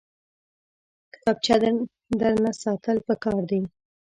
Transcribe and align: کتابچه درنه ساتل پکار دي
کتابچه 1.13 1.55
درنه 2.19 2.51
ساتل 2.63 2.97
پکار 3.07 3.41
دي 3.49 3.59